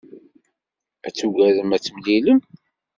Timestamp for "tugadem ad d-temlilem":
1.17-2.39